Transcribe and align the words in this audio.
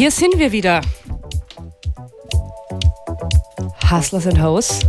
Hier 0.00 0.10
sind 0.10 0.38
wir 0.38 0.50
wieder. 0.50 0.80
Hustlers 3.90 4.26
and 4.26 4.42
Hoes. 4.42 4.80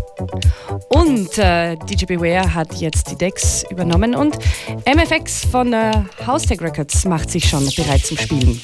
Und 0.87 1.37
äh, 1.37 1.75
DJ 1.75 2.05
Beware 2.05 2.53
hat 2.53 2.75
jetzt 2.75 3.11
die 3.11 3.17
Decks 3.17 3.65
übernommen 3.69 4.15
und 4.15 4.37
MFX 4.85 5.43
von 5.43 5.73
äh, 5.73 5.91
House 6.25 6.49
Records 6.49 7.03
macht 7.03 7.29
sich 7.29 7.49
schon 7.49 7.69
bereit 7.75 8.05
zum 8.05 8.17
Spielen. 8.17 8.61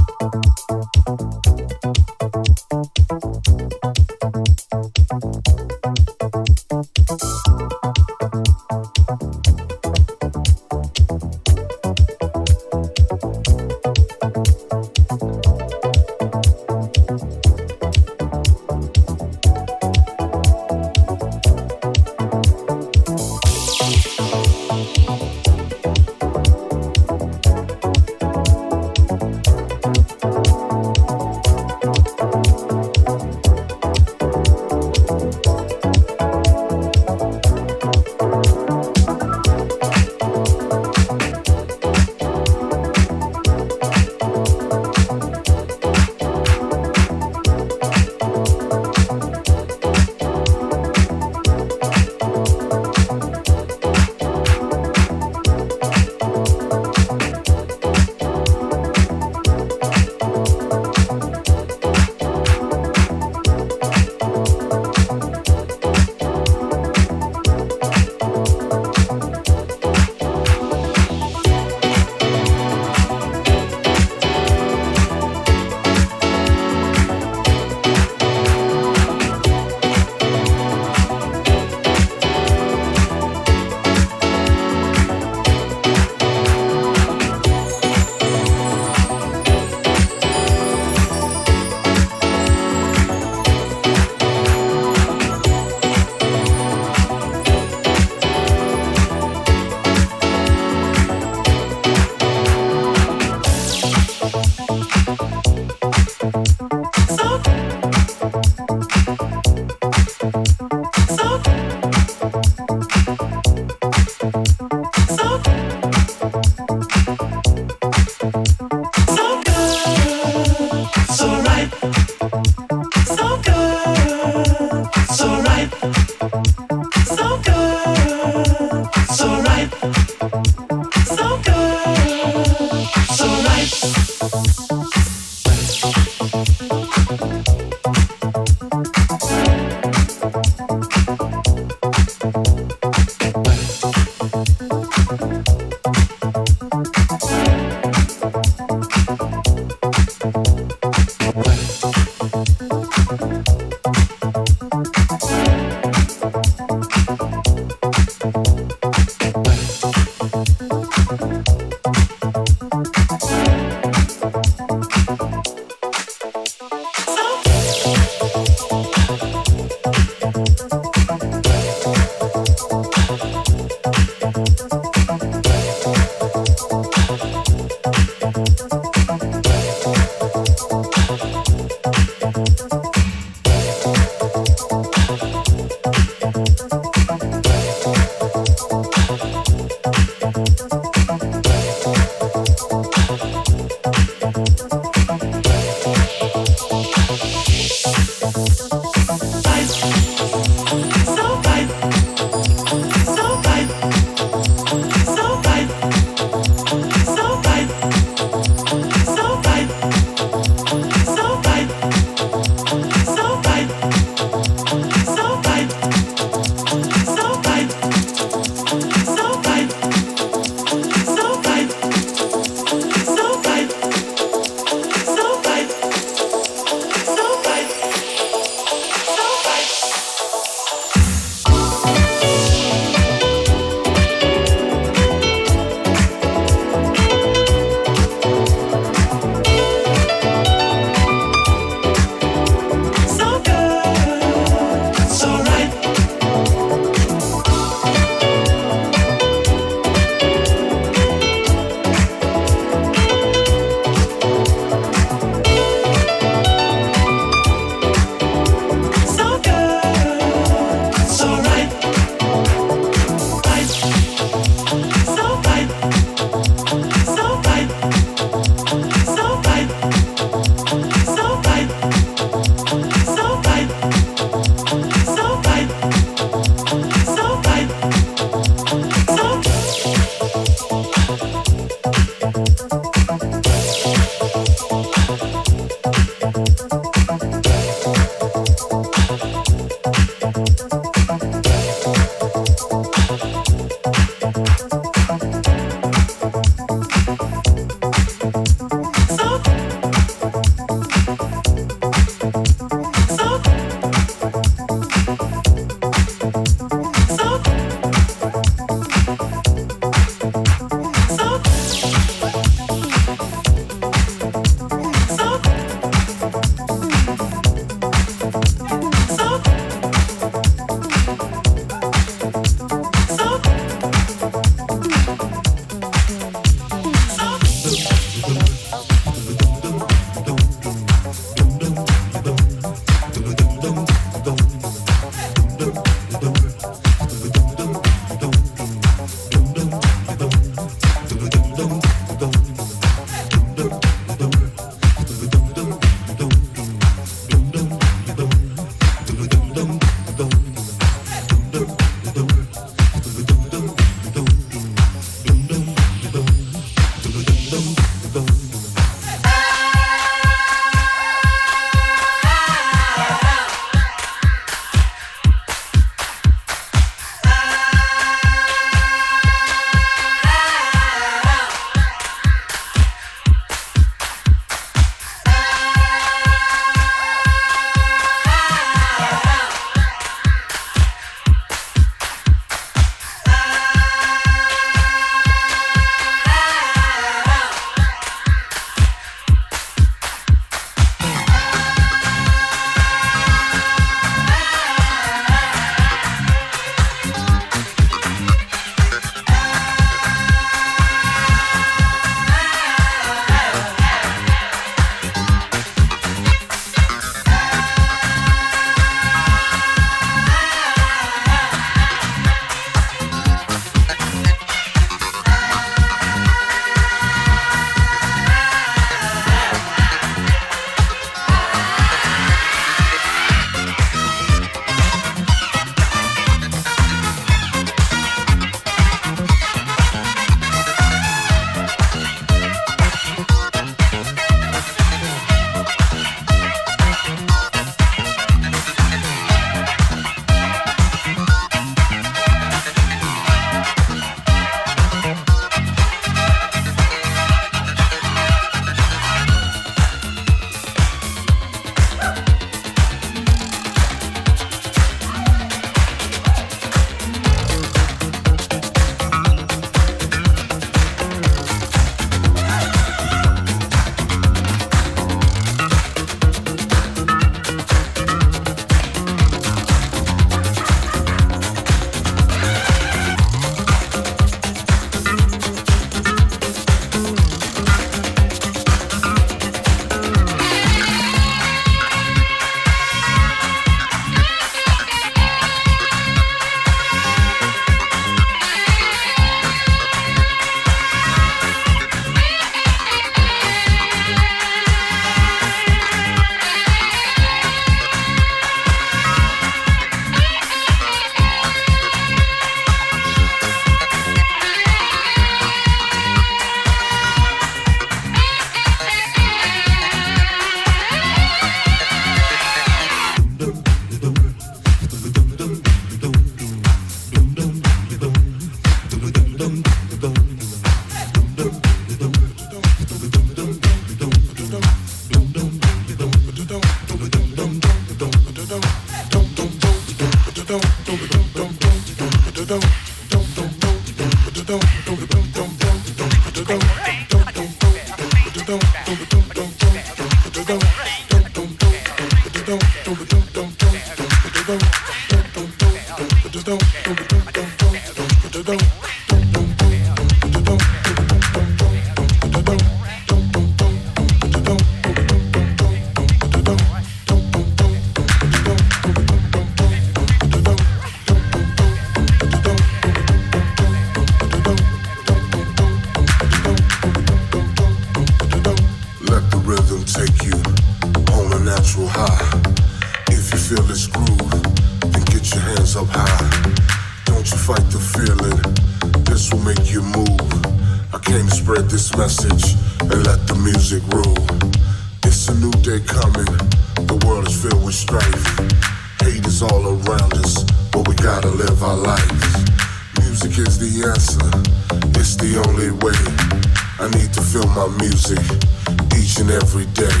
Each 598.96 599.20
and 599.20 599.30
every 599.30 599.66
day. 599.66 600.00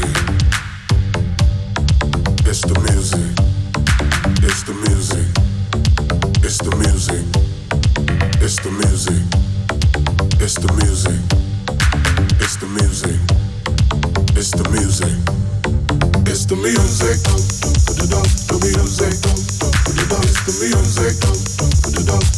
It's 2.44 2.60
the 2.60 2.74
music, 2.84 3.38
it's 4.42 4.62
the 4.64 4.74
music, 4.74 5.26
it's 21.22 21.53
don't 22.04 22.33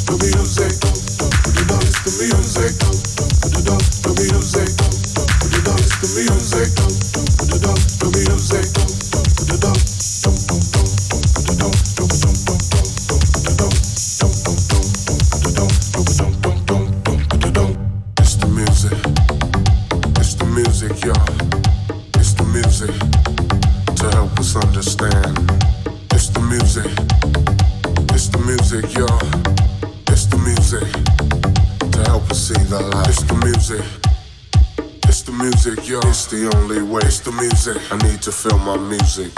to 38.26 38.32
feel 38.32 38.58
my 38.58 38.76
music 38.76 39.30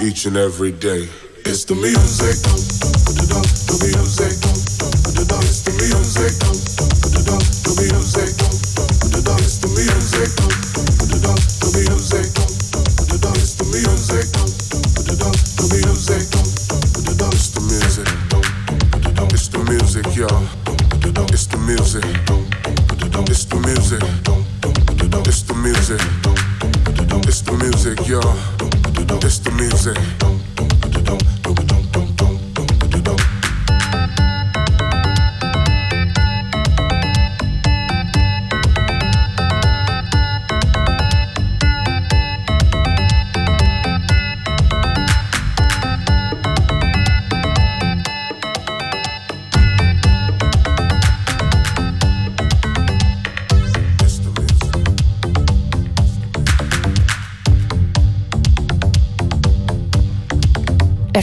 each 0.00 0.24
and 0.24 0.38
every 0.38 0.72
day. 0.72 1.06
It's 1.44 1.66
the 1.66 1.74
music, 1.74 2.40
the 3.68 3.76
music. 3.84 4.23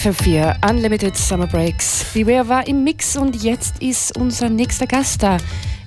FM4 0.01 0.67
Unlimited 0.67 1.15
Summer 1.15 1.45
Breaks. 1.45 2.03
Beware 2.11 2.49
war 2.49 2.67
im 2.67 2.83
Mix 2.83 3.15
und 3.15 3.43
jetzt 3.43 3.83
ist 3.83 4.17
unser 4.17 4.49
nächster 4.49 4.87
Gast 4.87 5.21
da. 5.21 5.37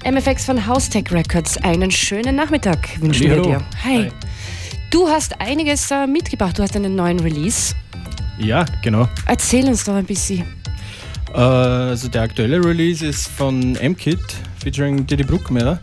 MFX 0.08 0.44
von 0.44 0.64
Housetech 0.68 1.10
Records. 1.10 1.56
Einen 1.64 1.90
schönen 1.90 2.36
Nachmittag 2.36 2.78
wünschen 3.00 3.28
wir 3.28 3.42
dir. 3.42 3.60
Hi. 3.82 4.04
Hi. 4.04 4.12
Du 4.90 5.08
hast 5.08 5.40
einiges 5.40 5.90
äh, 5.90 6.06
mitgebracht. 6.06 6.56
Du 6.56 6.62
hast 6.62 6.76
einen 6.76 6.94
neuen 6.94 7.18
Release. 7.18 7.74
Ja, 8.38 8.64
genau. 8.82 9.08
Erzähl 9.26 9.66
uns 9.66 9.82
doch 9.82 9.94
ein 9.94 10.04
bisschen. 10.04 10.44
Äh, 11.34 11.38
also 11.38 12.06
der 12.06 12.22
aktuelle 12.22 12.64
Release 12.64 13.04
ist 13.04 13.26
von 13.26 13.74
M-Kit 13.74 14.20
featuring 14.62 15.04
Diddy 15.04 15.24
Bruckmeier. 15.24 15.80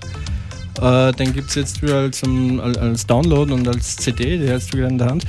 Äh, 0.81 1.11
den 1.11 1.33
gibt 1.33 1.49
es 1.49 1.55
jetzt 1.55 1.81
wieder 1.81 1.97
als, 1.97 2.23
als 2.23 3.05
Download 3.05 3.51
und 3.51 3.67
als 3.67 3.97
CD, 3.97 4.37
die 4.37 4.49
hast 4.49 4.71
du 4.71 4.77
wieder 4.77 4.87
in 4.87 4.97
der 4.97 5.07
Hand. 5.07 5.25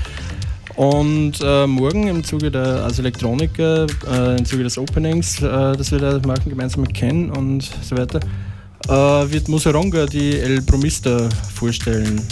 Und 0.77 1.35
äh, 1.43 1.67
morgen 1.67 2.09
im 2.09 2.25
Zuge 2.25 2.51
der 2.51 2.85
also 2.85 3.03
Elektroniker, 3.03 3.87
äh, 4.11 4.39
im 4.39 4.45
Zuge 4.45 4.65
des 4.65 4.79
Openings, 4.79 5.41
äh, 5.43 5.77
das 5.77 5.91
wir 5.93 5.99
da 5.99 6.19
machen, 6.27 6.49
gemeinsam 6.49 6.83
mit 6.83 6.95
Ken 6.95 7.31
und 7.31 7.71
so 7.83 7.97
weiter, 7.97 8.21
äh, 8.89 9.31
wird 9.31 9.49
Museronga 9.49 10.07
die 10.07 10.39
El 10.39 10.63
Promista 10.63 11.29
vorstellen. 11.55 12.23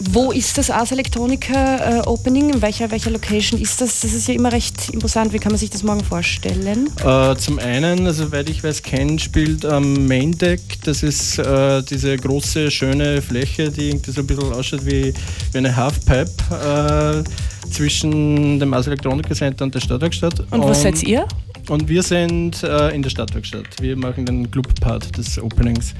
Wo 0.00 0.30
ist 0.30 0.56
das 0.56 0.70
Ars 0.70 0.92
Electronica 0.92 1.98
äh, 1.98 2.06
Opening? 2.06 2.50
In 2.50 2.62
welcher, 2.62 2.88
welcher 2.90 3.10
Location 3.10 3.60
ist 3.60 3.80
das? 3.80 4.00
Das 4.00 4.12
ist 4.12 4.28
ja 4.28 4.34
immer 4.34 4.52
recht 4.52 4.90
imposant. 4.90 5.32
Wie 5.32 5.38
kann 5.38 5.50
man 5.50 5.58
sich 5.58 5.70
das 5.70 5.82
morgen 5.82 6.04
vorstellen? 6.04 6.88
Äh, 7.04 7.34
zum 7.36 7.58
einen, 7.58 8.06
also 8.06 8.26
soweit 8.26 8.48
ich 8.48 8.62
weiß, 8.62 8.82
Ken 8.84 9.18
spielt 9.18 9.64
am 9.64 10.06
Main 10.06 10.38
Deck. 10.38 10.60
Das 10.84 11.02
ist 11.02 11.38
äh, 11.40 11.82
diese 11.82 12.16
große, 12.16 12.70
schöne 12.70 13.20
Fläche, 13.20 13.70
die 13.70 13.88
irgendwie 13.88 14.12
so 14.12 14.20
ein 14.20 14.26
bisschen 14.28 14.52
ausschaut 14.52 14.86
wie, 14.86 15.12
wie 15.52 15.58
eine 15.58 15.74
Halfpipe 15.74 17.24
äh, 17.24 17.68
zwischen 17.68 18.60
dem 18.60 18.72
Ars 18.74 18.86
Electronica 18.86 19.34
Center 19.34 19.64
und 19.64 19.74
der 19.74 19.80
Stadtwerkstatt. 19.80 20.44
Und, 20.52 20.62
wo 20.62 20.72
seid 20.74 21.02
ihr? 21.02 21.26
Und 21.68 21.88
wir 21.88 22.04
sind 22.04 22.62
äh, 22.62 22.90
in 22.90 23.02
der 23.02 23.10
Stadtwerkstatt. 23.10 23.66
Wir 23.80 23.96
machen 23.96 24.26
den 24.26 24.48
Club-Part 24.48 25.16
des 25.16 25.42
Openings 25.42 25.94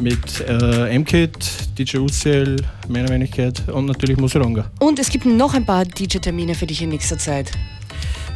mit 0.00 0.44
äh, 0.46 0.98
MKit, 0.98 1.78
DJ 1.78 1.98
UCL, 1.98 2.56
meiner 2.88 3.08
Wenigkeit 3.08 3.62
und 3.68 3.86
natürlich 3.86 4.16
Museronga. 4.16 4.70
Und 4.80 4.98
es 4.98 5.08
gibt 5.08 5.26
noch 5.26 5.54
ein 5.54 5.64
paar 5.64 5.84
DJ-Termine 5.84 6.54
für 6.54 6.66
dich 6.66 6.82
in 6.82 6.90
nächster 6.90 7.18
Zeit. 7.18 7.52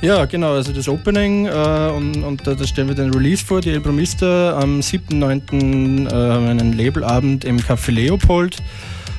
Ja, 0.01 0.27
genau, 0.27 0.53
also 0.55 0.73
das 0.73 0.89
Opening 0.89 1.47
äh, 1.47 1.93
und, 1.97 2.23
und 2.23 2.47
da, 2.47 2.57
stellen 2.65 2.87
wir 2.87 2.95
den 2.95 3.13
Release 3.13 3.45
vor, 3.45 3.61
die 3.61 3.71
El 3.71 3.81
Bromista. 3.81 4.57
Am 4.57 4.79
7.9. 4.79 6.07
Äh, 6.07 6.13
haben 6.13 6.45
wir 6.45 6.51
einen 6.51 6.79
Labelabend 6.79 7.45
im 7.45 7.59
Café 7.59 7.91
Leopold 7.91 8.59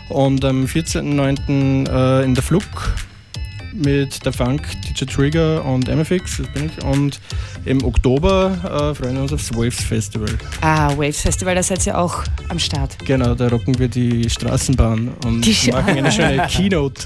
und 0.07 0.45
am 0.45 0.63
14.9. 0.63 1.89
Äh, 1.89 2.23
in 2.23 2.33
der 2.33 2.43
Flug 2.43 2.63
mit 3.73 4.25
der 4.25 4.33
Funk, 4.33 4.61
DJ 4.83 5.05
Trigger 5.05 5.63
und 5.65 5.87
MFX, 5.87 6.37
das 6.37 6.47
bin 6.47 6.65
ich. 6.65 6.83
Und 6.83 7.19
im 7.65 7.83
Oktober 7.83 8.51
äh, 8.63 8.95
freuen 8.95 9.15
wir 9.15 9.21
uns 9.23 9.33
aufs 9.33 9.53
Waves 9.53 9.83
Festival. 9.83 10.29
Ah, 10.61 10.89
Waves 10.97 11.21
Festival, 11.21 11.55
da 11.55 11.63
seid 11.63 11.85
ihr 11.85 11.97
auch 11.97 12.23
am 12.49 12.59
Start. 12.59 12.97
Genau, 13.05 13.35
da 13.35 13.47
rocken 13.47 13.77
wir 13.79 13.87
die 13.87 14.29
Straßenbahn 14.29 15.09
und 15.25 15.41
die 15.41 15.71
machen 15.71 15.97
eine 15.97 16.11
schöne 16.11 16.47
Keynote. 16.51 17.05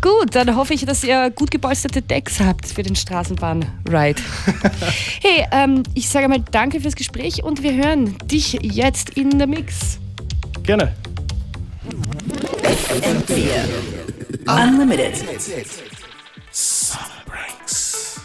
Gut, 0.00 0.34
dann 0.34 0.56
hoffe 0.56 0.72
ich, 0.72 0.86
dass 0.86 1.04
ihr 1.04 1.30
gut 1.30 1.50
gepolsterte 1.50 2.00
Decks 2.00 2.40
habt 2.40 2.66
für 2.66 2.82
den 2.82 2.96
Straßenbahn-Ride. 2.96 4.22
hey, 5.20 5.46
ähm, 5.52 5.82
ich 5.94 6.08
sage 6.08 6.26
mal 6.26 6.42
danke 6.50 6.80
fürs 6.80 6.96
Gespräch 6.96 7.42
und 7.44 7.62
wir 7.62 7.74
hören 7.74 8.16
dich 8.24 8.54
jetzt 8.62 9.10
in 9.10 9.36
der 9.38 9.46
Mix. 9.46 9.98
Gerne. 10.62 10.94
FM4 12.62 14.09
Unlimited. 14.46 15.16
Summer 16.50 17.22
breaks. 17.26 18.20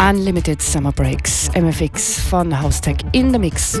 Unlimited 0.00 0.60
Summer 0.62 0.92
Breaks, 0.92 1.48
MFX 1.50 2.20
von 2.28 2.52
Housetech 2.52 3.04
in 3.12 3.32
the 3.32 3.38
Mix. 3.38 3.80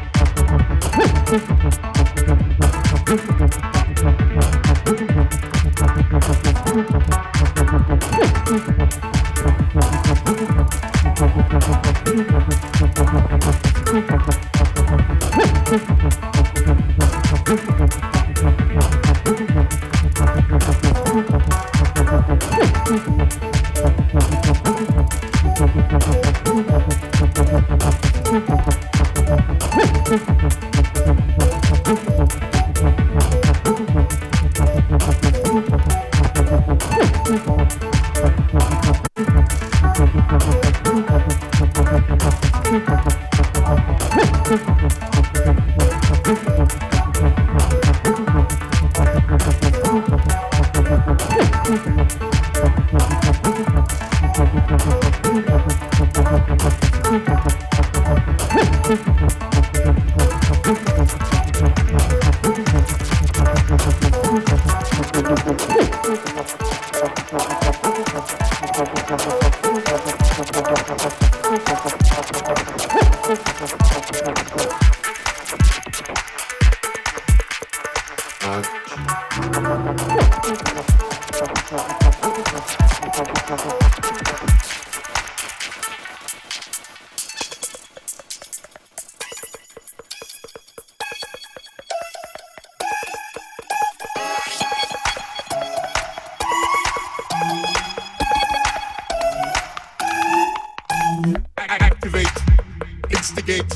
instigate, 103.41 103.73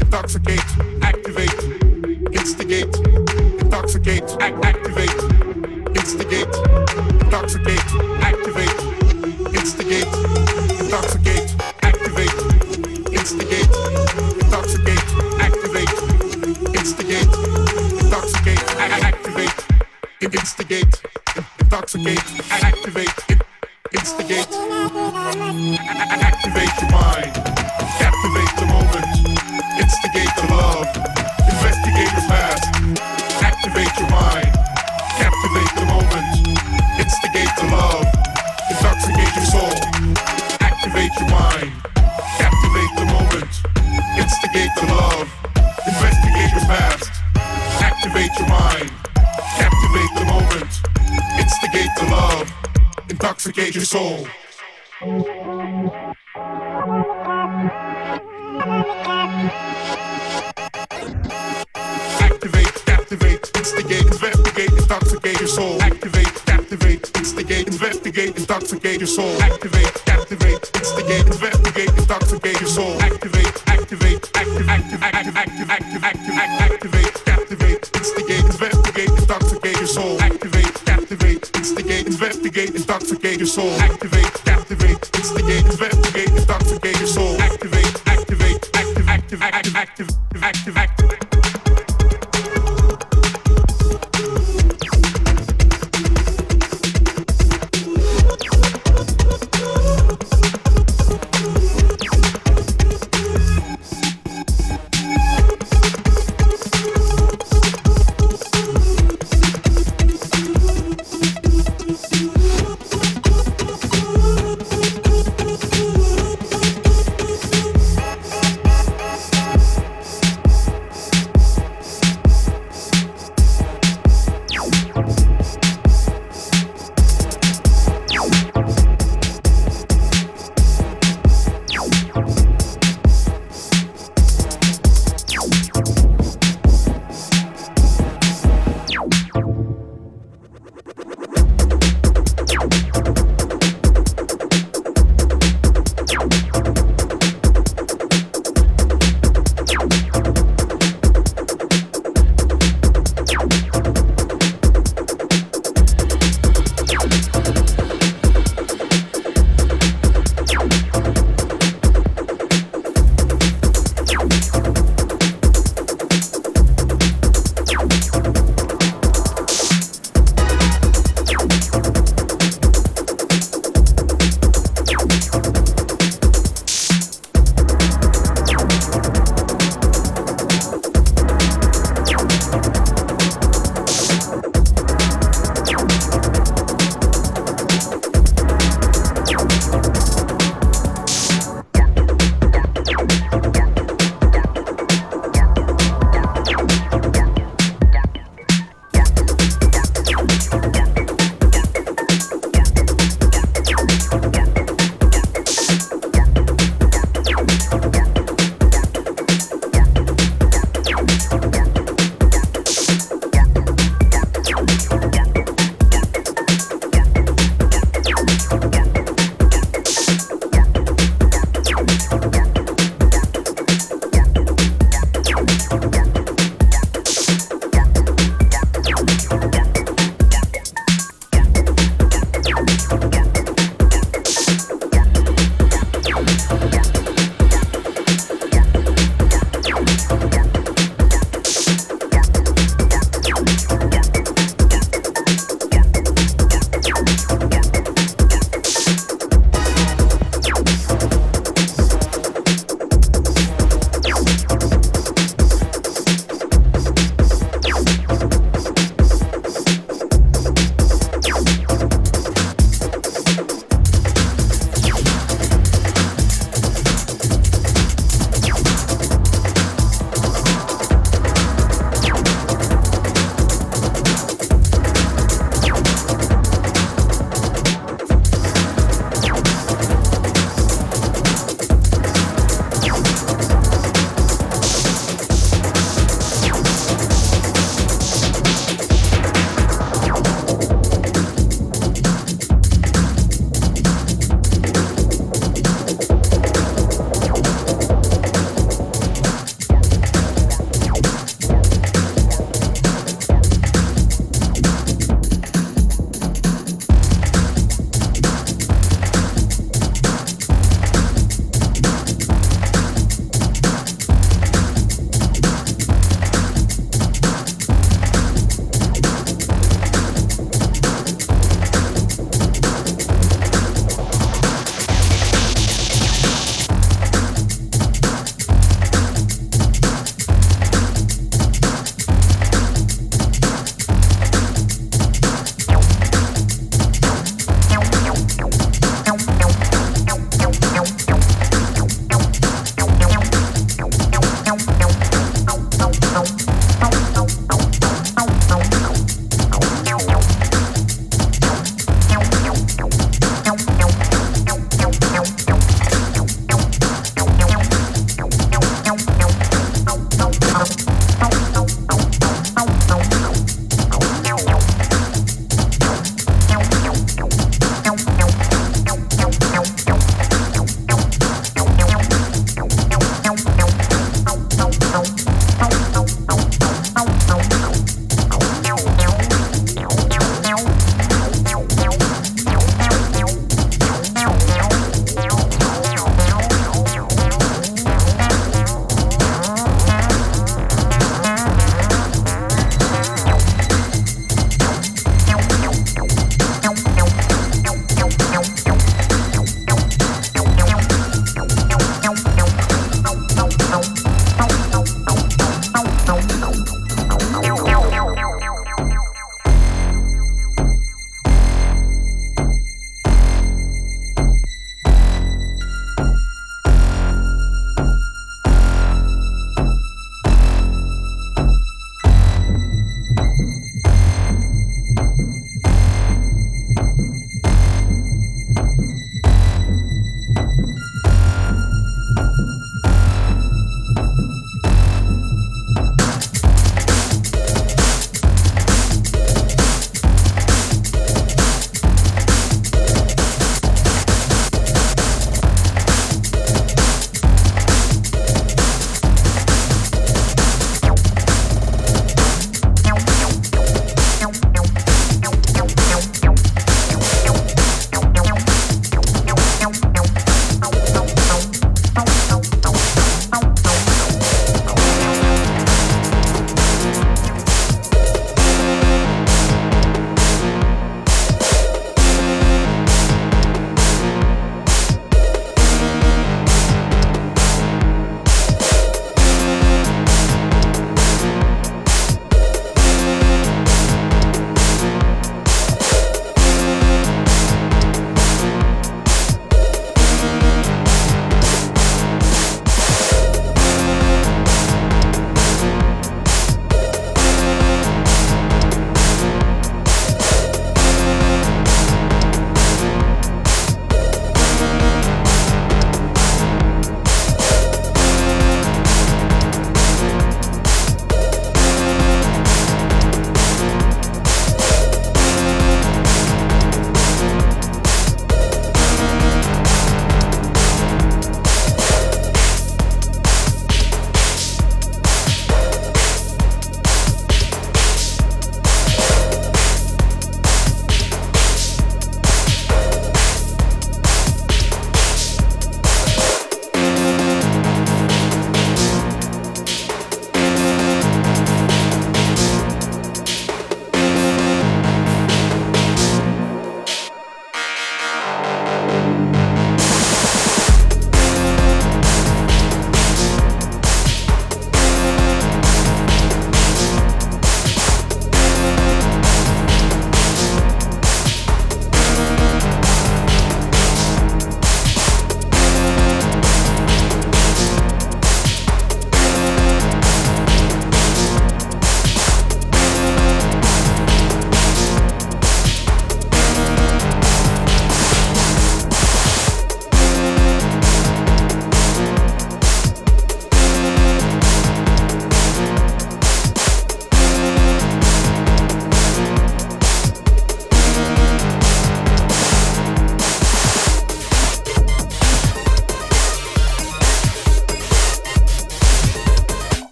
intoxicate, 0.00 0.64
activate, 1.02 1.52
instigate, 2.32 2.96
intoxicate, 3.60 4.24
act- 4.40 4.64
activate, 4.64 5.20
instigate, 5.94 6.48
intoxicate, 7.20 7.84
activate, 8.22 8.80
instigate, 9.52 10.08
intoxicate, 10.80 11.54
activate, 11.82 12.32
instigate, 13.12 13.68
intoxicate, 14.40 15.04
activate, 15.38 15.92
instigate, 16.72 17.34
intoxicate, 18.00 18.64
activate, 18.80 19.60
instigate, 20.22 20.94
intoxicate, 21.60 22.24
activate, 22.62 23.20
instigate, 23.92 24.48
activate 26.22 26.80
your 26.80 26.90
mind. 26.90 27.53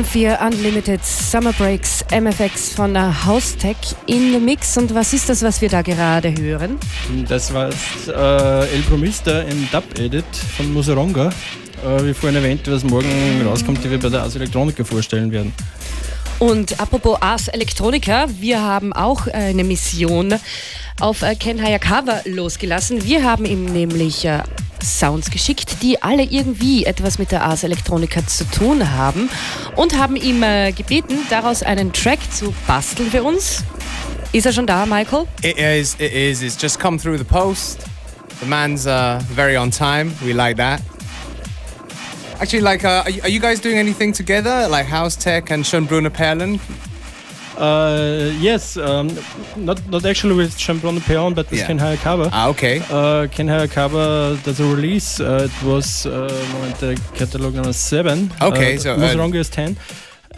FM4 0.00 0.46
Unlimited 0.46 1.04
Summer 1.04 1.52
Breaks 1.52 2.02
MFX 2.10 2.72
von 2.72 2.94
der 2.94 3.26
Haustech 3.26 3.76
in 4.06 4.32
the 4.32 4.38
Mix. 4.38 4.78
Und 4.78 4.94
was 4.94 5.12
ist 5.12 5.28
das, 5.28 5.42
was 5.42 5.60
wir 5.60 5.68
da 5.68 5.82
gerade 5.82 6.34
hören? 6.34 6.78
Das 7.28 7.52
war 7.52 7.68
äh, 7.68 8.74
El 8.74 8.80
Promista 8.88 9.42
im 9.42 9.68
Dub-Edit 9.70 10.24
von 10.56 10.72
Musaronga. 10.72 11.28
Äh, 11.84 12.04
wie 12.04 12.14
vorhin 12.14 12.36
erwähnt, 12.36 12.62
was 12.66 12.82
morgen 12.82 13.44
rauskommt, 13.46 13.84
die 13.84 13.90
wir 13.90 13.98
bei 13.98 14.08
der 14.08 14.22
Ars 14.22 14.36
Electronica 14.36 14.84
vorstellen 14.84 15.30
werden. 15.32 15.52
Und 16.38 16.80
apropos 16.80 17.20
Ars 17.20 17.48
Electronica, 17.48 18.26
wir 18.38 18.62
haben 18.62 18.94
auch 18.94 19.26
eine 19.26 19.64
Mission 19.64 20.34
auf 20.98 21.20
äh, 21.20 21.34
Ken 21.34 21.62
Hayakawa 21.62 22.20
losgelassen. 22.24 23.04
Wir 23.04 23.22
haben 23.24 23.44
ihm 23.44 23.66
nämlich 23.66 24.24
äh, 24.24 24.44
Sounds 24.82 25.30
geschickt, 25.30 25.82
die 25.82 26.02
alle 26.02 26.22
irgendwie 26.22 26.84
etwas 26.84 27.18
mit 27.18 27.32
der 27.32 27.42
Ars 27.42 27.64
Electronica 27.64 28.26
zu 28.26 28.44
tun 28.44 28.90
haben 28.90 29.28
und 29.76 29.98
haben 29.98 30.16
ihm 30.16 30.42
äh, 30.42 30.72
gebeten, 30.72 31.18
daraus 31.28 31.62
einen 31.62 31.92
Track 31.92 32.18
zu 32.32 32.54
basteln 32.66 33.10
für 33.10 33.22
uns. 33.22 33.64
Ist 34.32 34.46
er 34.46 34.52
schon 34.52 34.66
da, 34.66 34.86
Michael? 34.86 35.26
It 35.42 35.58
is, 35.58 35.94
it 35.94 36.12
is. 36.12 36.42
It's 36.42 36.60
just 36.60 36.78
come 36.78 36.98
through 36.98 37.18
the 37.18 37.24
post. 37.24 37.80
The 38.40 38.46
man's 38.46 38.86
uh, 38.86 39.20
very 39.34 39.56
on 39.56 39.70
time. 39.70 40.12
We 40.24 40.32
like 40.32 40.56
that. 40.56 40.80
Actually, 42.40 42.62
like, 42.62 42.84
uh, 42.84 43.02
are, 43.22 43.28
you, 43.28 43.38
guys 43.38 43.60
doing 43.60 43.76
anything 43.76 44.14
together, 44.14 44.66
like 44.68 44.86
House 44.86 45.14
Tech 45.14 45.50
and 45.50 45.62
Schönbrunner 45.62 46.10
Perlen? 46.10 46.58
Uh, 47.60 48.32
yes, 48.40 48.76
um, 48.78 49.08
not 49.56 49.78
not 49.90 50.04
actually 50.06 50.34
with 50.34 50.56
Schönbrunner 50.56 51.00
Perlen, 51.00 51.34
but 51.34 51.50
with 51.50 51.60
Yeah. 51.60 51.66
Ken 51.66 51.78
Hayakawa. 51.78 52.30
Ah, 52.32 52.48
okay. 52.48 52.80
Uh, 52.90 53.26
Ken 53.34 53.48
Hayakawa 53.48 54.42
does 54.44 54.60
a 54.60 54.64
release. 54.64 55.20
Uh, 55.20 55.48
it 55.48 55.62
was 55.62 56.06
uh, 56.06 56.10
moment, 56.54 56.76
the 56.80 56.94
catalog 57.14 57.54
number 57.54 57.74
seven. 57.74 58.32
Okay, 58.40 58.76
uh, 58.76 58.80
so, 58.80 58.94
uh, 58.94 58.98
Musaronga 58.98 59.36
is 59.36 59.50
ten. 59.50 59.76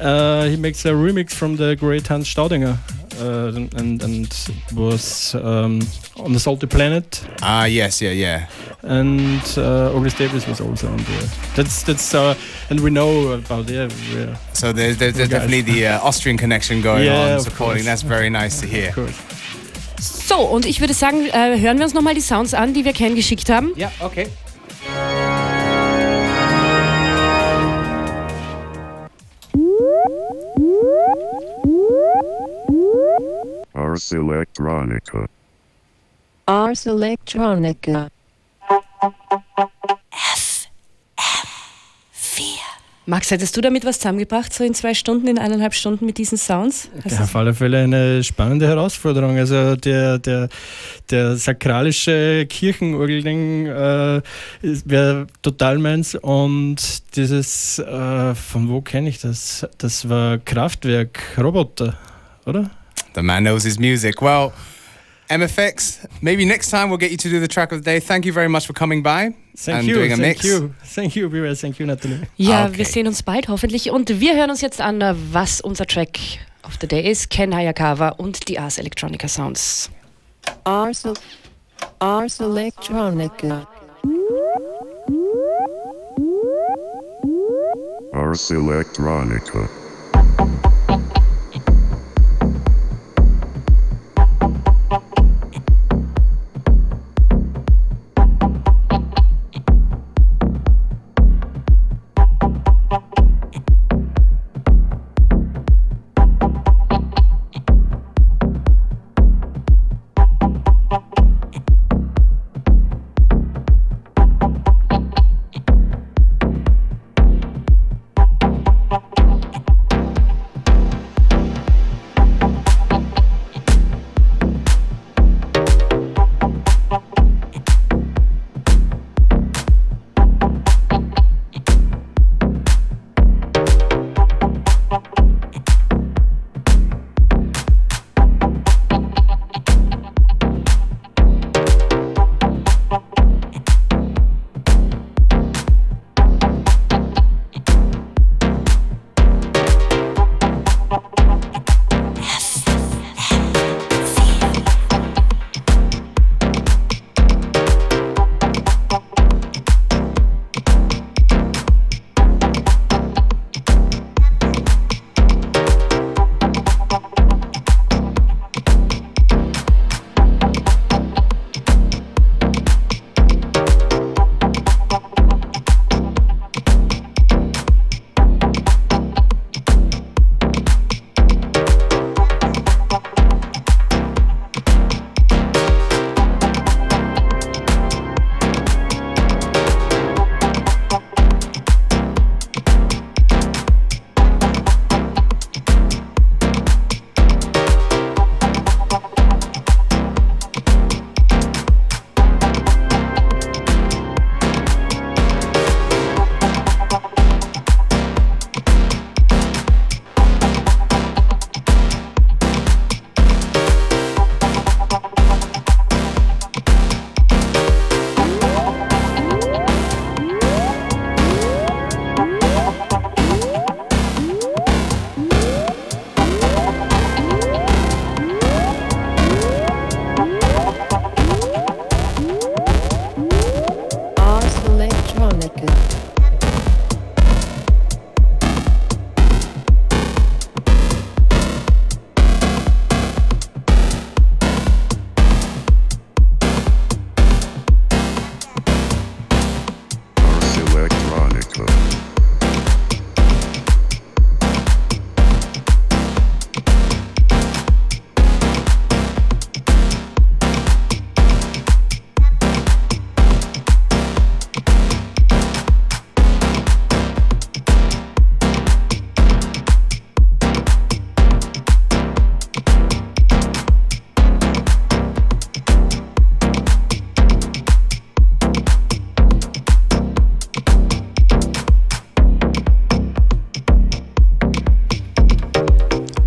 Uh, 0.02 0.48
he 0.50 0.56
makes 0.56 0.84
a 0.84 0.90
remix 0.92 1.32
from 1.32 1.56
the 1.56 1.76
great 1.76 2.08
Hans 2.08 2.26
Staudinger, 2.28 2.76
uh, 3.20 3.78
and 3.78 4.02
and 4.02 4.28
was 4.74 5.34
um, 5.34 5.80
on 6.16 6.32
the 6.32 6.40
Salty 6.40 6.66
Planet. 6.66 7.22
Ah, 7.40 7.66
yes, 7.66 8.00
yeah, 8.02 8.10
yeah. 8.12 8.46
and 8.82 9.40
uh, 9.56 9.94
August 9.96 10.18
Davis 10.18 10.46
was 10.48 10.60
also 10.60 10.88
on 10.88 10.96
there. 11.04 11.28
That's 11.54 11.82
that's 11.84 12.14
uh, 12.14 12.34
and 12.70 12.80
we 12.80 12.90
know 12.90 13.32
about 13.32 13.68
yeah, 13.70 13.88
yeah 14.12 14.36
So 14.52 14.72
there's, 14.72 14.96
there's, 14.96 15.14
there's 15.14 15.28
definitely 15.28 15.62
the 15.62 15.86
uh, 15.86 16.00
Austrian 16.08 16.36
connection 16.38 16.82
going 16.82 17.04
Yeah, 17.04 17.34
on, 17.36 17.40
supporting. 17.40 17.84
That's 17.84 18.02
very 18.02 18.28
nice 18.30 18.60
to 18.60 18.66
hear. 18.66 18.88
of 18.88 18.94
course. 18.94 19.16
So, 20.00 20.36
und 20.40 20.66
ich 20.66 20.80
würde 20.80 20.94
sagen, 20.94 21.26
äh, 21.32 21.58
hören 21.60 21.78
wir 21.78 21.84
uns 21.84 21.94
nochmal 21.94 22.14
die 22.14 22.20
Sounds 22.22 22.54
an, 22.54 22.72
die 22.74 22.84
wir 22.84 22.92
Ken 22.92 23.14
geschickt 23.14 23.48
haben. 23.50 23.72
Yeah, 23.76 23.92
okay. 24.00 24.26
Ars 33.92 34.10
Electronica. 34.10 35.26
Ars 36.46 36.86
Electronica. 36.86 38.08
Max, 43.04 43.30
hättest 43.30 43.54
du 43.56 43.60
damit 43.60 43.84
was 43.84 43.98
zusammengebracht, 43.98 44.54
so 44.54 44.64
in 44.64 44.72
zwei 44.72 44.94
Stunden, 44.94 45.26
in 45.26 45.36
eineinhalb 45.36 45.74
Stunden 45.74 46.06
mit 46.06 46.16
diesen 46.16 46.38
Sounds? 46.38 46.88
Hast 47.04 47.18
Ja, 47.18 47.24
auf 47.24 47.36
alle 47.36 47.52
Fälle 47.52 47.80
eine 47.80 48.24
spannende 48.24 48.66
Herausforderung. 48.66 49.36
Also 49.36 49.76
der, 49.76 50.18
der, 50.18 50.48
der 51.10 51.36
sakralische 51.36 52.46
Kirchenorgelding 52.48 53.66
äh, 53.66 54.22
wäre 54.62 55.26
total 55.42 55.78
meins 55.78 56.14
und 56.14 56.76
dieses, 57.16 57.80
äh, 57.80 58.34
von 58.34 58.68
wo 58.70 58.80
kenne 58.80 59.10
ich 59.10 59.18
das? 59.20 59.66
Das 59.76 60.08
war 60.08 60.38
Kraftwerk 60.38 61.36
Roboter, 61.36 61.98
oder? 62.46 62.70
The 63.14 63.22
man 63.22 63.44
knows 63.44 63.62
his 63.64 63.78
music. 63.78 64.22
Well, 64.22 64.52
MFX, 65.28 66.06
maybe 66.20 66.44
next 66.44 66.70
time 66.70 66.88
we'll 66.90 66.98
get 66.98 67.10
you 67.10 67.16
to 67.16 67.28
do 67.28 67.40
the 67.40 67.48
track 67.48 67.72
of 67.72 67.78
the 67.78 67.84
day. 67.84 68.00
Thank 68.00 68.26
you 68.26 68.32
very 68.32 68.48
much 68.48 68.66
for 68.66 68.74
coming 68.74 69.02
by 69.02 69.34
Thank 69.56 69.78
and 69.78 69.88
you, 69.88 69.94
doing 69.94 70.12
a 70.12 70.16
thank 70.16 70.38
mix. 70.38 70.44
you, 70.44 70.74
thank 70.84 71.16
you, 71.16 71.28
Bira, 71.30 71.54
thank 71.58 71.78
you, 71.78 71.86
Natalie. 71.86 72.26
Ja, 72.36 72.66
okay. 72.66 72.78
wir 72.78 72.84
sehen 72.84 73.06
uns 73.06 73.22
bald 73.22 73.48
hoffentlich 73.48 73.90
und 73.90 74.20
wir 74.20 74.34
hören 74.36 74.50
uns 74.50 74.60
jetzt 74.60 74.80
an, 74.80 75.00
was 75.32 75.60
unser 75.60 75.86
Track 75.86 76.18
of 76.64 76.76
the 76.80 76.86
Day 76.86 77.10
ist. 77.10 77.30
Ken 77.30 77.54
Hayakawa 77.54 78.10
und 78.10 78.48
die 78.48 78.58
Ars 78.58 78.78
Electronica 78.78 79.28
Sounds. 79.28 79.90
Ars, 80.64 81.04
Ars 81.98 82.40
Electronica. 82.40 83.66
Ars 88.12 88.50
Electronica. 88.50 89.68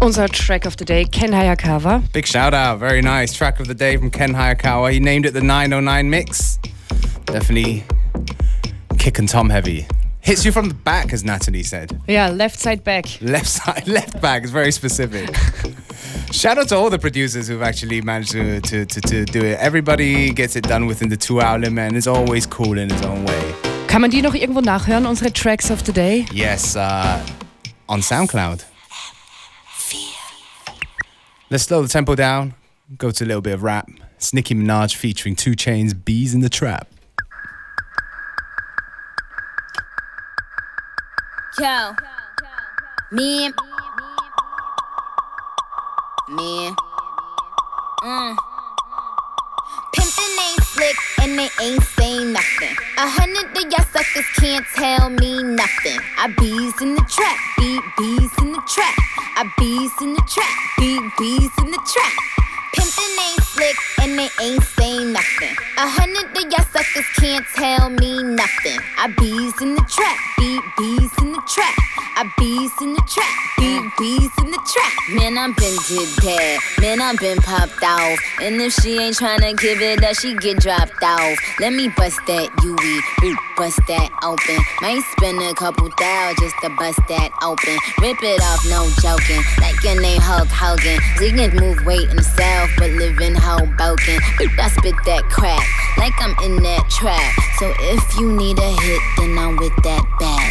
Unser 0.05 0.27
Track 0.27 0.65
of 0.65 0.77
the 0.77 0.85
Day, 0.85 1.03
Ken 1.05 1.31
Hayakawa. 1.31 2.13
Big 2.13 2.27
shout 2.27 2.53
out. 2.53 2.77
Very 2.77 3.01
nice. 3.01 3.33
Track 3.33 3.59
of 3.59 3.67
the 3.67 3.73
day 3.73 3.97
from 3.97 4.11
Ken 4.11 4.35
Hayakawa. 4.35 4.91
He 4.91 4.99
named 4.99 5.25
it 5.25 5.31
the 5.31 5.41
909 5.41 6.07
mix. 6.11 6.59
Definitely 7.25 7.83
kicking 8.99 9.25
Tom 9.25 9.49
heavy. 9.49 9.87
Hits 10.19 10.45
you 10.45 10.51
from 10.51 10.67
the 10.67 10.75
back, 10.75 11.11
as 11.11 11.23
Natalie 11.23 11.63
said. 11.63 11.99
Yeah, 12.07 12.29
left 12.29 12.59
side 12.59 12.83
back. 12.83 13.19
Left 13.19 13.47
side, 13.47 13.87
left 13.99 14.21
back 14.21 14.43
is 14.43 14.51
very 14.51 14.71
specific. 14.71 15.35
Shout 16.31 16.59
out 16.59 16.67
to 16.67 16.75
all 16.75 16.91
the 16.91 16.99
producers 16.99 17.47
who've 17.47 17.63
actually 17.63 18.01
managed 18.01 18.33
to, 18.33 18.61
to, 18.61 18.85
to, 18.85 19.01
to 19.01 19.25
do 19.25 19.43
it. 19.43 19.57
Everybody 19.57 20.29
gets 20.29 20.55
it 20.55 20.65
done 20.65 20.85
within 20.85 21.09
the 21.09 21.17
two 21.17 21.41
hour 21.41 21.57
limit 21.57 21.83
and 21.83 21.97
is 21.97 22.05
always 22.05 22.45
cool 22.45 22.77
in 22.77 22.91
his 22.91 23.01
own 23.01 23.25
way. 23.25 23.55
Kann 23.87 24.01
man 24.01 24.11
die 24.11 24.21
noch 24.21 24.35
irgendwo 24.35 24.61
nachhören, 24.61 25.07
unsere 25.07 25.31
Tracks 25.31 25.71
of 25.71 25.83
the 25.85 25.91
Day? 25.91 26.27
Yes, 26.31 26.75
uh, 26.75 27.25
on 27.89 28.01
SoundCloud. 28.01 28.65
Let's 31.51 31.65
slow 31.65 31.83
the 31.83 31.87
tempo 31.87 32.15
down. 32.15 32.55
Go 32.97 33.11
to 33.11 33.23
a 33.23 33.27
little 33.27 33.41
bit 33.41 33.53
of 33.53 33.61
rap. 33.61 33.87
It's 34.15 34.33
Nicki 34.33 34.55
Minaj 34.55 34.95
featuring 34.95 35.35
2 35.35 35.51
Chainz, 35.51 35.93
Beez 35.93 36.33
in 36.33 36.41
the 36.41 36.49
Trap. 36.49 36.87
Yo. 41.59 41.95
Me. 43.11 43.49
Me. 46.29 46.73
Mm. 48.01 48.54
Pimpin' 49.95 50.35
ain't 50.47 50.63
slick 50.63 50.97
and 51.21 51.39
they 51.39 51.49
ain't 51.63 51.83
saying 51.95 52.33
nothing. 52.33 52.75
A 52.97 53.07
hundred 53.07 53.47
of 53.55 53.71
y'all 53.71 53.87
suckers 53.93 54.27
can't 54.35 54.65
tell 54.75 55.09
me 55.09 55.41
nothing. 55.41 55.99
I 56.17 56.27
bees 56.37 56.81
in 56.81 56.95
the 56.95 57.05
trap, 57.07 57.37
beat 57.57 57.83
bees 57.97 58.31
in 58.43 58.51
the 58.51 58.61
trap. 58.67 58.95
I 59.39 59.49
bees 59.57 59.95
in 60.01 60.13
the 60.13 60.23
trap, 60.27 60.55
beat 60.77 61.03
bees 61.17 61.51
in 61.63 61.71
the 61.71 61.79
trap. 61.87 62.13
Pimpin' 62.75 63.19
ain't 63.23 63.44
and 64.01 64.19
they 64.19 64.29
ain't 64.41 64.63
saying 64.63 65.13
nothing. 65.13 65.55
A 65.77 65.87
hundred 65.87 66.31
of 66.35 66.51
y'all 66.51 66.65
suckers 66.71 67.05
can't 67.15 67.45
tell 67.55 67.89
me 67.89 68.23
nothing. 68.23 68.79
I 68.97 69.07
bees 69.17 69.61
in 69.61 69.75
the 69.75 69.85
trap, 69.87 70.17
beat 70.37 70.63
bees 70.77 71.11
in 71.21 71.31
the 71.31 71.41
trap. 71.47 71.75
I 72.17 72.31
bees 72.37 72.71
in 72.81 72.93
the 72.93 73.03
trap, 73.07 73.35
beat 73.57 73.91
bees 73.97 74.31
in 74.43 74.51
the 74.51 74.59
trap. 74.71 74.93
Man, 75.11 75.37
I'm 75.37 75.53
been 75.53 75.75
did 75.87 76.09
that. 76.23 76.59
Man, 76.81 77.01
I'm 77.01 77.15
been 77.17 77.37
popped 77.39 77.83
off. 77.83 78.19
And 78.41 78.59
if 78.61 78.73
she 78.73 78.97
ain't 78.99 79.17
tryna 79.17 79.57
give 79.57 79.81
it 79.81 80.03
up, 80.03 80.15
she 80.15 80.35
get 80.35 80.59
dropped 80.59 81.03
off. 81.03 81.39
Let 81.59 81.73
me 81.73 81.89
bust 81.95 82.19
that 82.27 82.49
UE, 82.63 83.35
bust 83.57 83.79
that 83.87 84.09
open. 84.23 84.59
Might 84.81 85.03
spend 85.15 85.41
a 85.41 85.53
couple 85.53 85.89
thou 85.97 86.33
just 86.39 86.55
to 86.63 86.69
bust 86.75 86.99
that 87.09 87.31
open. 87.43 87.77
Rip 88.01 88.19
it 88.23 88.41
off, 88.43 88.63
no 88.67 88.87
joking. 89.01 89.43
Like 89.59 89.81
your 89.83 89.99
name 90.01 90.21
Hulk 90.21 90.49
Hogan. 90.49 90.99
Didn't 91.19 91.59
move 91.59 91.85
weight 91.85 92.09
south, 92.23 92.69
but 92.77 92.91
live 92.91 93.19
in 93.19 93.35
Hoboken. 93.45 94.17
But 94.41 94.57
I 94.57 94.73
spit 94.73 94.97
that 95.05 95.21
crack, 95.29 95.61
like 96.01 96.17
I'm 96.17 96.33
in 96.41 96.63
that 96.65 96.89
trap. 96.89 97.21
So 97.61 97.69
if 97.93 98.01
you 98.17 98.33
need 98.33 98.57
a 98.57 98.71
hit, 98.73 99.01
then 99.21 99.37
I'm 99.37 99.55
with 99.61 99.75
that 99.85 100.01
bag. 100.17 100.49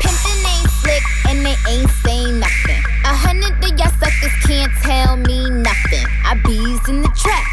Pimpin' 0.00 0.40
ain't 0.40 0.70
slick 0.80 1.04
and 1.28 1.44
they 1.44 1.52
ain't 1.68 1.92
saying 2.00 2.40
nothing. 2.40 2.80
A 3.04 3.12
hundred 3.12 3.52
of 3.60 3.76
y'all 3.76 3.92
suckers 4.00 4.32
can't 4.48 4.72
tell 4.80 5.20
me 5.20 5.44
nothing. 5.60 6.08
I 6.24 6.40
bees 6.40 6.80
in 6.88 7.04
the 7.04 7.12
trap, 7.12 7.44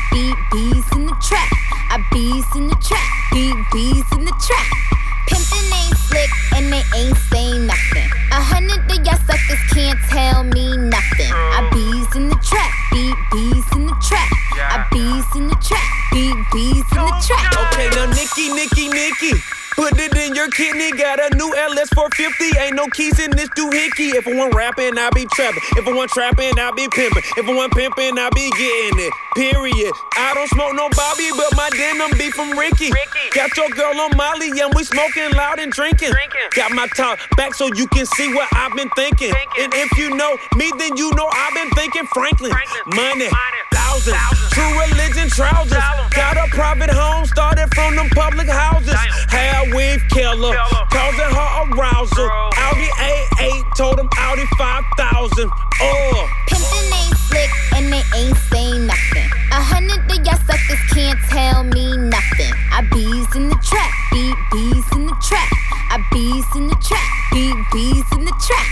50 22.20 22.59
on 22.90 22.92
keys 22.92 23.20
in 23.20 23.32
this 23.32 23.50
doohickey. 23.50 24.16
If 24.16 24.28
I 24.28 24.36
want 24.36 24.56
rapping, 24.56 24.98
I 24.98 25.10
be 25.12 25.26
trapping. 25.34 25.62
If 25.78 25.88
I 25.88 25.94
want 25.94 26.12
trapping, 26.12 26.58
I 26.58 26.72
be 26.72 26.88
pimping. 26.90 27.24
If 27.38 27.48
I 27.48 27.54
want 27.54 27.74
pimping, 27.74 28.18
I 28.18 28.30
be 28.34 28.50
getting 28.58 29.00
it. 29.06 29.14
Period. 29.36 29.94
I 30.18 30.34
don't 30.34 30.50
smoke 30.50 30.74
no 30.76 30.90
Bobby, 30.90 31.30
but 31.38 31.56
my 31.56 31.70
denim 31.70 32.18
be 32.18 32.32
from 32.32 32.58
Ricky. 32.58 32.92
Ricky. 32.92 33.30
Got 33.34 33.56
your 33.58 33.70
girl 33.70 34.00
on 34.02 34.18
Molly, 34.18 34.50
and 34.60 34.74
we 34.74 34.84
smoking 34.84 35.32
loud 35.34 35.60
and 35.60 35.72
drinking. 35.72 36.14
Got 36.56 36.72
my 36.72 36.88
top 36.96 37.20
back 37.38 37.54
so 37.54 37.70
you 37.76 37.88
can 37.88 38.06
see 38.06 38.34
what 38.34 38.48
I've 38.54 38.76
been 38.76 38.90
thinking. 38.96 39.34
And 39.60 39.74
if 39.74 39.98
you 39.98 40.16
know 40.16 40.38
me, 40.56 40.72
then 40.78 40.98
you 40.98 41.12
know 41.16 41.30
I've 41.32 41.54
been 41.54 41.70
thinking 41.72 42.06
Franklin. 42.14 42.52
Franklin. 42.52 42.84
Money. 42.96 43.30
Money. 43.30 43.62
Thousands. 43.72 44.18
True 44.52 44.74
religion 44.82 45.30
trousers. 45.30 45.84
Got 46.12 46.38
a 46.38 46.48
private 46.50 46.90
home, 46.90 47.26
started 47.26 47.74
from 47.76 47.96
them 47.96 48.10
public 48.10 48.48
houses. 48.48 48.96
Hair 49.30 49.76
weave 49.76 50.04
killer, 50.10 50.54
Killer. 50.54 50.86
causing 50.90 51.32
her 51.36 51.50
arousal. 51.70 52.28
Girl. 52.28 52.50
A8 52.88 53.76
told 53.76 54.00
him 54.00 54.10
Audi 54.18 54.46
5000. 54.58 55.50
Oh. 55.50 55.82
Uh. 55.82 56.28
Pimpin' 56.48 56.92
ain't 56.94 57.18
slick 57.28 57.50
and 57.76 57.92
they 57.92 58.04
ain't 58.16 58.38
saying 58.52 58.86
nothing. 58.86 59.30
A 59.52 59.62
hundred 59.62 60.00
of 60.06 60.26
y'all 60.26 60.40
suckers 60.46 60.84
can't 60.94 61.20
tell 61.30 61.64
me 61.64 61.98
nothing. 61.98 62.54
I 62.72 62.88
bees 62.92 63.36
in 63.36 63.50
the 63.50 63.60
trap, 63.64 63.92
beat 64.12 64.38
bees 64.52 64.86
in 64.96 65.06
the 65.08 65.16
trap. 65.22 65.50
I 65.92 65.98
bees 66.12 66.46
in 66.56 66.68
the 66.68 66.76
trap, 66.80 67.08
beat 67.34 67.58
bees 67.74 68.06
in 68.14 68.26
the 68.26 68.36
trap. 68.40 68.68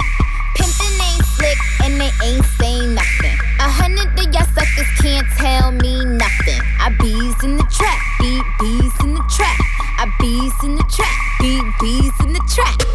Pimpin' 0.55 1.01
ain't 1.01 1.25
slick 1.35 1.57
and 1.83 1.99
they 1.99 2.11
ain't 2.23 2.45
saying 2.57 2.93
nothing. 2.93 3.37
A 3.59 3.69
hundred 3.69 4.13
of 4.13 4.33
y'all 4.33 4.47
suckers 4.53 4.91
can't 5.01 5.27
tell 5.37 5.71
me 5.71 6.05
nothing. 6.05 6.61
I 6.79 6.89
bees 6.99 7.43
in 7.43 7.57
the 7.57 7.67
trap, 7.73 7.99
beat 8.19 8.45
bees 8.59 8.93
in 9.03 9.13
the 9.13 9.23
trap. 9.35 9.57
I 9.99 10.05
bees 10.19 10.53
in 10.63 10.75
the 10.75 10.83
trap, 10.87 11.15
beat 11.41 11.65
bees 11.81 12.13
in 12.25 12.33
the 12.33 12.43
trap. 12.47 12.86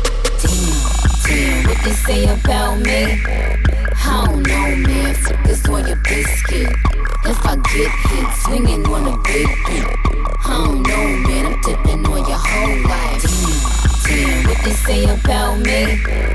They 1.83 1.91
say 1.91 2.25
about 2.29 2.79
me? 2.79 3.21
I 3.25 4.25
don't 4.25 4.47
know, 4.47 4.77
man. 4.87 5.15
Focus 5.17 5.69
on 5.69 5.87
your 5.89 5.97
biscuit. 5.97 6.69
If 7.25 7.45
I 7.45 7.57
get 7.57 7.91
hit, 7.91 8.35
swinging 8.45 8.87
on 8.87 9.09
a 9.09 9.17
big 9.23 9.49
beat. 9.67 9.85
I 10.45 10.65
don't 10.65 10.83
know, 10.87 11.29
man. 11.29 11.47
I'm 11.47 11.61
tipping 11.63 12.07
on 12.07 12.29
your 12.29 12.39
whole 12.39 12.89
life. 12.89 13.23
Damn, 14.05 14.29
damn, 14.29 14.49
what 14.49 14.65
they 14.65 14.71
say 14.71 15.05
about 15.07 15.59
me? 15.59 16.32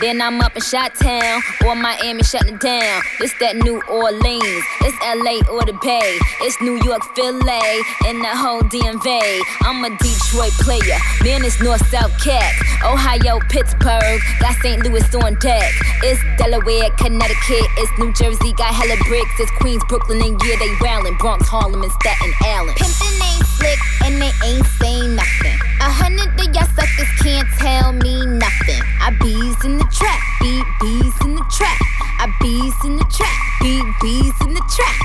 Then 0.00 0.22
I'm 0.22 0.40
up 0.40 0.54
in 0.54 0.62
Chi-Town 0.62 1.42
or 1.66 1.74
Miami 1.74 2.22
shutting 2.22 2.56
down. 2.58 3.02
It's 3.18 3.34
that 3.40 3.56
New 3.56 3.82
Orleans. 3.90 4.62
It's 4.86 4.96
LA 5.02 5.42
or 5.50 5.66
the 5.66 5.74
Bay. 5.82 6.18
It's 6.46 6.60
New 6.60 6.78
York, 6.86 7.02
Philly, 7.16 7.82
and 8.06 8.22
the 8.22 8.30
whole 8.30 8.62
DMV. 8.62 9.42
I'm 9.62 9.84
a 9.84 9.90
Detroit 9.98 10.54
player. 10.62 10.98
Man, 11.24 11.44
it's 11.44 11.60
North-South 11.60 12.14
Cat. 12.22 12.54
Ohio, 12.86 13.40
Pittsburgh. 13.50 14.20
Got 14.38 14.54
St. 14.62 14.86
Louis 14.86 15.02
on 15.16 15.34
deck. 15.42 15.72
It's 16.06 16.22
Delaware, 16.38 16.90
Connecticut. 16.96 17.66
It's 17.82 17.90
New 17.98 18.12
Jersey. 18.12 18.52
Got 18.54 18.72
hella 18.72 18.96
bricks. 19.08 19.34
It's 19.40 19.50
Queens, 19.58 19.82
Brooklyn, 19.88 20.22
and 20.22 20.40
yeah, 20.46 20.56
they 20.60 20.70
rallying. 20.80 21.16
Bronx, 21.18 21.48
Harlem, 21.48 21.82
and 21.82 21.92
Staten 21.92 22.32
Island. 22.46 22.78
Pimpin' 22.78 23.37
slick 23.58 23.78
and 24.04 24.14
they 24.22 24.32
ain't 24.46 24.66
saying 24.78 25.14
nothing. 25.14 25.58
A 25.82 25.90
hundred 25.90 26.30
of 26.38 26.54
y'all 26.54 26.70
suckers 26.78 27.12
can't 27.22 27.48
tell 27.58 27.92
me 27.92 28.26
nothing. 28.26 28.82
I 29.02 29.10
bees 29.20 29.58
in 29.64 29.78
the 29.78 29.88
trap, 29.90 30.20
beat 30.40 30.66
bees 30.80 31.16
in 31.26 31.34
the 31.34 31.44
trap. 31.50 31.78
I 32.22 32.26
bees 32.40 32.78
in 32.84 32.96
the 32.96 33.06
trap, 33.10 33.38
beat 33.60 33.86
bees 34.00 34.36
in 34.46 34.54
the 34.54 34.64
trap. 34.70 34.96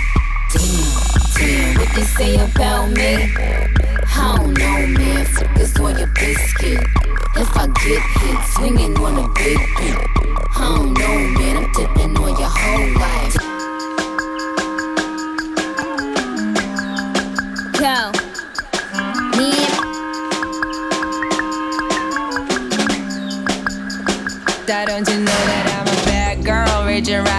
Damn, 0.53 0.93
damn, 1.33 1.79
what 1.79 1.89
they 1.95 2.03
say 2.03 2.35
about 2.37 2.91
me? 2.91 3.33
I 4.15 4.37
don't 4.37 4.53
know, 4.53 4.77
man. 4.97 5.25
Focus 5.25 5.79
on 5.79 5.97
your 5.97 6.07
biscuit. 6.07 6.85
If 7.35 7.57
I 7.57 7.65
get 7.67 8.01
hit, 8.21 8.39
swinging 8.53 8.97
on 8.97 9.17
a 9.17 9.27
big 9.33 9.57
beat. 9.77 9.97
I 10.55 10.75
don't 10.75 10.93
know, 10.93 11.17
man. 11.39 11.52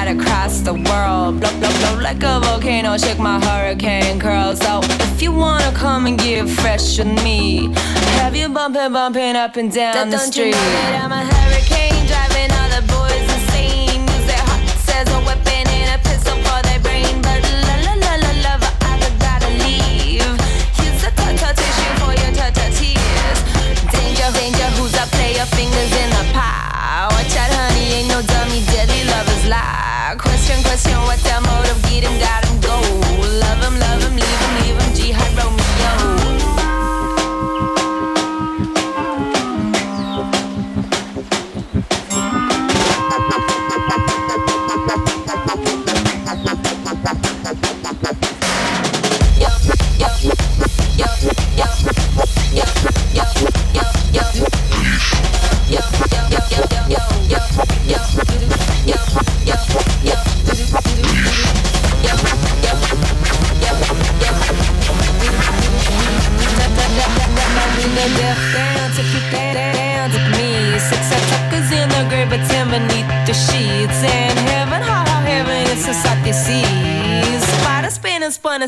Right 0.04 0.16
across 0.16 0.60
the 0.60 0.74
world. 0.74 1.40
Blow, 1.40 1.50
blow, 1.58 1.72
blow 1.78 2.00
like 2.00 2.22
a 2.22 2.40
volcano, 2.40 2.96
shake 2.96 3.18
my 3.18 3.38
hurricane 3.40 4.20
curls. 4.20 4.58
So 4.60 4.80
if 4.82 5.22
you 5.22 5.32
wanna 5.32 5.72
come 5.72 6.06
and 6.06 6.18
get 6.18 6.48
fresh 6.48 6.98
with 6.98 7.22
me, 7.24 7.72
have 8.18 8.36
you 8.36 8.48
bumping, 8.48 8.92
bumping 8.92 9.36
up 9.36 9.56
and 9.56 9.72
down 9.72 10.10
the 10.10 10.18
street? 10.18 10.46
You 10.46 10.52
know 10.52 10.82
that 10.82 11.04
I'm 11.04 11.12
a 11.12 11.24
hurricane 11.24 12.04
driving 12.06 12.50
all 12.58 12.68
the 12.76 12.82
boys 12.92 13.26
insane? 13.34 14.00
Use 14.16 14.26
their 14.26 14.44
hearts 14.48 14.88
as 14.98 15.08
a 15.08 15.20
weapon 15.28 15.64
and 15.78 15.88
a 15.96 15.98
pistol 16.06 16.36
for 16.44 16.60
their 16.68 16.80
brain. 16.80 17.14
But 17.22 17.40
la 17.68 17.76
la 17.86 17.94
la 18.04 18.12
la 18.24 18.32
lover, 18.44 18.72
I 18.84 18.92
gotta 19.24 19.50
leave. 19.64 20.36
Use 20.84 21.00
the 21.00 21.10
ta 21.16 21.50
tissue 21.60 21.92
for 22.00 22.12
your 22.20 22.32
ta 22.36 22.48
tears. 22.76 23.40
Danger, 23.94 24.28
danger, 24.36 24.68
who's 24.76 24.94
up? 25.00 25.08
Play 25.16 25.36
your 25.38 25.48
fingers 25.56 25.92
in 26.02 26.08
the 26.16 26.24
pie. 26.36 27.08
Watch 27.14 27.36
out, 27.40 27.50
honey, 27.56 28.04
ain't 28.04 28.08
no 28.08 28.20
dummy, 28.20 28.60
deadly 28.68 29.04
lovers 29.08 29.46
lie. 29.48 29.83
Question, 30.44 30.62
question, 30.62 31.00
what's 31.04 31.22
their 31.22 31.40
motive? 31.40 31.80
Get 31.84 32.04
him, 32.04 32.18
got 32.20 32.44
him, 32.44 32.60
go. 32.60 32.76
Love 33.40 33.64
him, 33.64 33.78
love 33.78 34.02
him, 34.02 34.14
leave 34.14 34.40
him, 34.42 34.54
leave 34.60 34.78
him. 34.78 34.94
Jihad. 34.94 35.63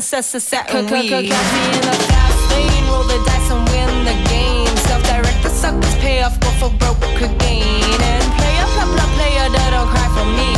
Spinning, 0.01 0.03
spun 0.03 0.03
and 0.03 0.03
sets 0.03 0.35
a 0.35 0.39
satin 0.39 0.85
weed. 0.87 1.09
Catch 1.09 1.53
me 1.53 1.65
in 1.65 1.81
the 1.81 1.97
fast 2.07 2.51
lane, 2.51 2.85
roll 2.89 3.03
the 3.03 3.17
dice 3.25 3.51
and 3.51 3.69
win 3.69 4.05
the 4.05 4.29
game. 4.29 4.77
Self-directed 4.77 5.51
suckers 5.51 5.95
pay 5.95 6.21
off, 6.21 6.39
go 6.39 6.49
for 6.59 6.69
broke 6.77 7.01
could 7.17 7.37
gain. 7.39 8.01
And 8.01 8.23
player, 8.37 8.65
play, 8.75 8.87
play, 8.95 9.09
player, 9.15 9.49
that 9.49 9.69
don't 9.71 9.89
cry 9.89 10.07
for 10.15 10.25
me. 10.37 10.49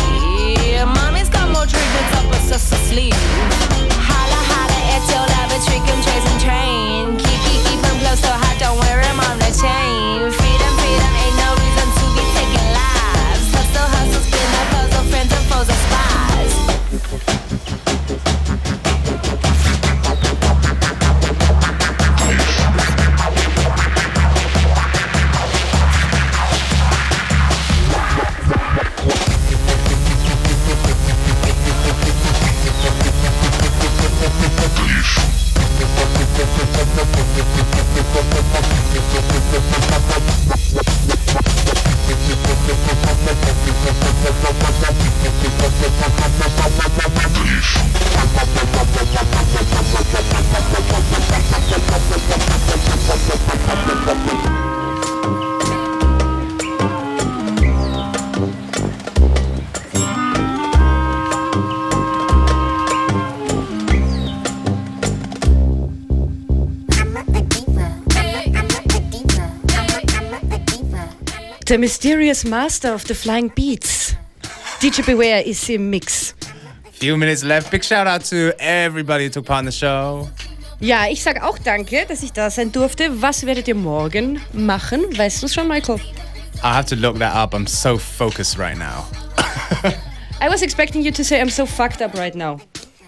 Mommy's 0.85 1.29
got 1.29 1.49
more 1.51 1.65
triggers 1.65 2.11
up 2.17 2.25
her 2.33 2.41
sister 2.47 2.75
sleeve. 2.87 3.68
The 71.69 71.77
mysterious 71.77 72.43
master 72.45 72.95
of 72.95 73.05
the 73.05 73.13
flying 73.13 73.51
beats. 73.53 74.15
DJ 74.81 75.05
Beware 75.05 75.43
ist 75.43 75.69
im 75.69 75.91
Mix. 75.91 76.33
Few 76.93 77.15
minutes 77.15 77.43
left. 77.43 77.69
Big 77.69 77.83
shout 77.83 78.07
out 78.07 78.25
to 78.25 78.51
everybody 78.57 79.25
who 79.25 79.29
took 79.29 79.45
part 79.45 79.59
in 79.59 79.65
the 79.67 79.71
show. 79.71 80.27
Ja, 80.79 81.05
ich 81.07 81.21
sage 81.21 81.43
auch 81.43 81.59
danke, 81.59 82.07
dass 82.07 82.23
ich 82.23 82.33
da 82.33 82.49
sein 82.49 82.71
durfte. 82.71 83.21
Was 83.21 83.45
werdet 83.45 83.67
ihr 83.67 83.75
morgen 83.75 84.41
machen? 84.51 85.15
Weißt 85.15 85.43
du 85.43 85.47
schon, 85.47 85.67
Michael? 85.67 85.99
I 86.63 86.73
have 86.73 86.87
to 86.87 86.95
look 86.95 87.19
that 87.19 87.35
up. 87.35 87.53
I'm 87.53 87.67
so 87.67 87.99
focused 87.99 88.57
right 88.57 88.75
now. 88.75 89.05
I 90.41 90.49
was 90.49 90.63
expecting 90.63 91.03
you 91.03 91.11
to 91.11 91.23
say 91.23 91.39
I'm 91.39 91.51
so 91.51 91.67
fucked 91.67 92.01
up 92.01 92.15
right 92.15 92.33
now. 92.33 92.59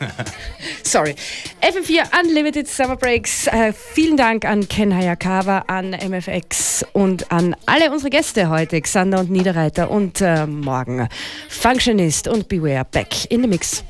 Sorry. 0.83 1.15
FM4 1.61 2.19
Unlimited 2.19 2.67
Summer 2.67 2.95
Breaks. 2.95 3.47
Äh, 3.47 3.73
vielen 3.73 4.17
Dank 4.17 4.45
an 4.45 4.67
Ken 4.67 4.95
Hayakawa, 4.95 5.65
an 5.67 5.91
MFX 5.91 6.85
und 6.93 7.31
an 7.31 7.55
alle 7.65 7.91
unsere 7.91 8.09
Gäste 8.09 8.49
heute, 8.49 8.81
Xander 8.81 9.19
und 9.19 9.29
Niederreiter 9.29 9.89
und 9.91 10.21
äh, 10.21 10.45
morgen 10.45 11.07
Functionist 11.49 12.27
und 12.27 12.47
Beware 12.47 12.85
back 12.85 13.29
in 13.29 13.41
the 13.41 13.47
mix. 13.47 13.83